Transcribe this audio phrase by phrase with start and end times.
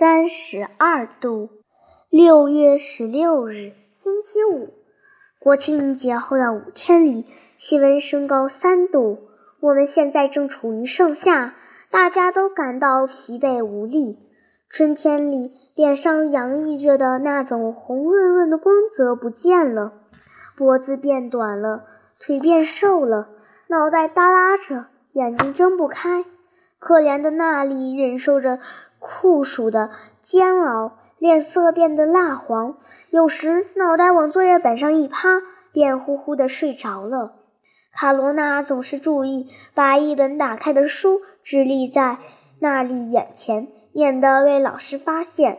[0.00, 1.50] 三十二度。
[2.08, 4.70] 六月十六日，星期五。
[5.38, 7.26] 国庆节后的五天里，
[7.58, 9.18] 气温升高三度。
[9.60, 11.52] 我们现在正处于盛夏，
[11.90, 14.18] 大家都感到疲惫无力。
[14.70, 19.92] 春天里脸上洋溢着的那种红润润的光泽不见了，
[20.56, 21.84] 脖子变短了，
[22.18, 23.28] 腿变瘦了，
[23.66, 26.24] 脑袋耷拉着，眼睛睁不开。
[26.78, 28.58] 可怜的娜丽忍受着
[29.00, 29.90] 酷暑的
[30.22, 30.92] 煎熬。
[31.18, 32.78] 脸色变得蜡黄，
[33.10, 37.34] 有时脑袋往作业本上一趴，便呼呼地睡着了。
[37.92, 42.16] 卡罗娜总是注意把一本打开的书直立在
[42.60, 45.58] 娜丽眼前，免得被老师发现。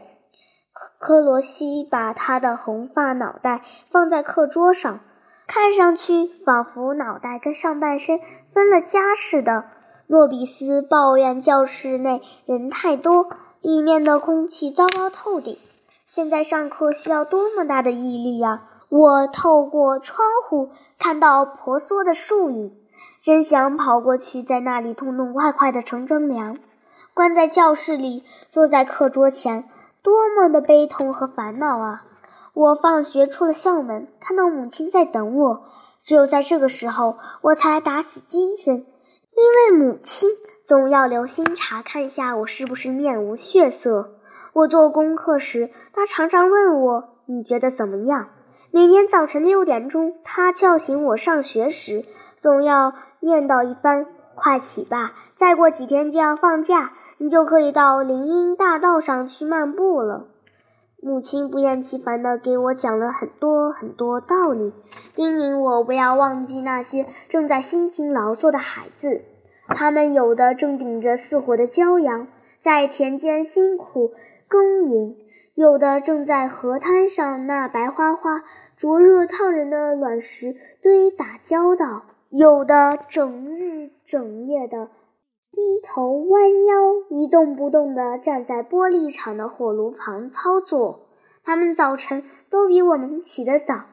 [0.97, 4.99] 科罗西把他的红发脑袋放在课桌上，
[5.45, 8.19] 看上去仿佛脑袋跟上半身
[8.51, 9.65] 分了家似的。
[10.11, 13.29] 诺比斯抱怨教室内人太多。
[13.61, 15.57] 里面的空气糟糕透顶，
[16.05, 18.63] 现在上课需要多么大的毅力呀！
[18.89, 22.75] 我透过窗户看到婆娑的树影，
[23.21, 26.57] 真想跑过去，在那里痛痛快快地乘乘凉。
[27.13, 29.69] 关在教室里，坐在课桌前，
[30.01, 32.03] 多么的悲痛和烦恼啊！
[32.53, 35.61] 我放学出了校门，看到母亲在等我，
[36.03, 38.85] 只有在这个时候，我才打起精神，
[39.35, 40.29] 因为母亲。
[40.63, 44.11] 总要留心查看一下我是不是面无血色。
[44.53, 48.29] 我做功课时，他常常问我：“你觉得怎么样？”
[48.71, 52.05] 每天早晨六点钟，他叫醒我上学时，
[52.41, 60.27] 总要念叨一番：“快起吧，再过几天就要放假，你就可以到林荫大道上去漫步了。”
[61.03, 64.71] 母亲不厌其烦地给我讲了很多很多道理，
[65.15, 69.23] 叮咛我不要忘记那些正在辛勤劳作的孩子。
[69.67, 72.27] 他们有的正顶着似火的骄阳，
[72.59, 74.11] 在田间辛苦
[74.47, 75.15] 耕耘；
[75.55, 78.43] 有的正在河滩上那白花花、
[78.77, 84.89] 灼热烫人的卵石堆打交道；有的整日整夜的
[85.51, 86.75] 低头弯腰，
[87.09, 91.07] 一动不动地站在玻璃厂的火炉旁操作。
[91.43, 93.85] 他们早晨都比我们起得早，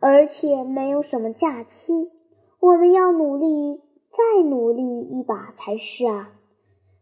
[0.00, 2.10] 而且没有什么假期。
[2.60, 3.80] 我们要努力。
[4.16, 6.30] 再努力一把才是啊！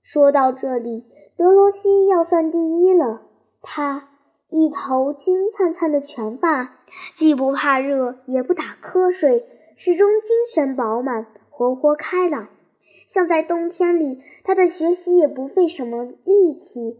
[0.00, 1.04] 说到这里，
[1.36, 3.20] 德罗西要算第一了。
[3.60, 4.08] 他
[4.48, 6.76] 一头金灿灿的全发，
[7.14, 9.46] 既不怕热，也不打瞌睡，
[9.76, 12.48] 始终精神饱满，活泼开朗。
[13.12, 16.98] 像在冬天里，他的学习也不费什么力气，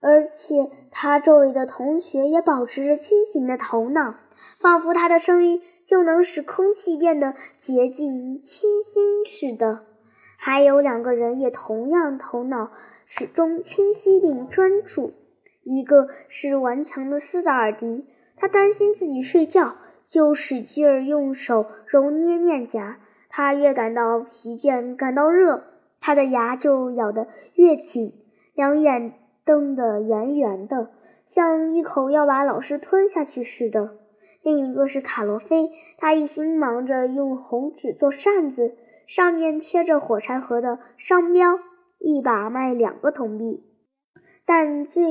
[0.00, 4.16] 而且他周围的同学也保持着清醒的头脑，
[4.58, 5.60] 仿佛他的声音。
[5.86, 9.80] 就能使空气变得洁净清新似的。
[10.38, 12.72] 还有两个人也同样头脑
[13.04, 15.12] 始终清晰并专注。
[15.62, 19.76] 一个是顽强的斯达尔迪，他担心自己睡觉，
[20.06, 22.98] 就使劲儿用手揉捏面颊。
[23.36, 25.64] 他越感到疲倦、感到热，
[26.00, 28.12] 他的牙就咬得越紧，
[28.54, 29.14] 两眼
[29.44, 30.92] 瞪得圆圆的，
[31.26, 33.96] 像一口要把老师吞下去似的。
[34.44, 35.68] 另一个是卡罗菲，
[35.98, 38.76] 他一心忙着用红纸做扇子，
[39.08, 41.58] 上面贴着火柴盒的商标，
[41.98, 43.64] 一把卖两个铜币。
[44.46, 45.02] 但最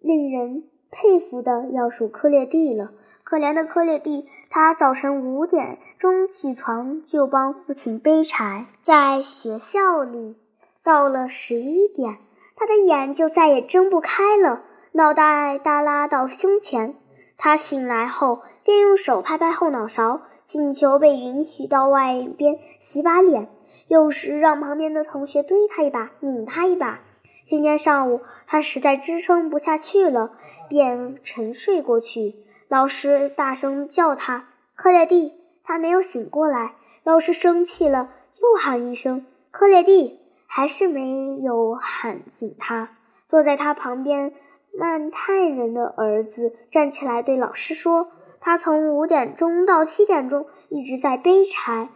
[0.00, 2.90] 令人佩服的要数科列蒂了。
[3.24, 10.36] 可怜的科列蒂，他早晨五点钟起床就帮父亲背柴，在学校里，
[10.84, 12.18] 到了十一点，
[12.54, 16.94] 他的眼就再也睁不开了，脑袋耷拉到胸前。
[17.36, 23.48] 他醒来后，便用手拍拍后脑勺，请求被允许到外边洗把脸。
[23.88, 27.00] 有时让旁边的同学推他一把，拧他一把。
[27.46, 30.32] 今天上午，他实在支撑不下去了，
[30.68, 32.34] 便沉睡过去。
[32.66, 36.74] 老师大声叫他：“克列蒂！”他没有醒过来。
[37.04, 38.10] 老师生气了，
[38.42, 40.18] 又喊一声：“克列蒂！”
[40.48, 42.96] 还是没有喊醒他。
[43.28, 44.34] 坐在他旁边。
[44.76, 48.08] 曼泰人的儿子站起来对老师说
[48.40, 51.90] ：“他从五点钟到七点钟一直在背柴。”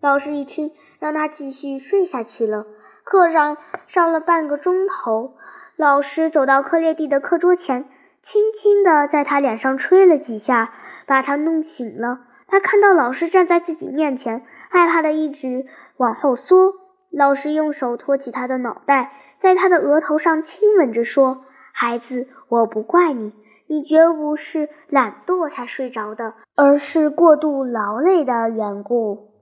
[0.00, 2.66] 老师一听，让他继续睡下去了。
[3.04, 5.34] 课上上了半个钟头，
[5.76, 7.84] 老师走到克列蒂的课桌前，
[8.22, 10.72] 轻轻地在他脸上吹了几下，
[11.06, 12.20] 把他弄醒了。
[12.48, 15.66] 他看到老师站在自己面前，害怕的一直
[15.98, 16.72] 往后缩。
[17.10, 21.44] 老师用手托起他的脑袋，在他的额头上亲吻着说。
[21.72, 23.32] 孩子，我不怪你，
[23.66, 29.33] 你绝不是懒惰才睡着的，而是过度劳累的缘故。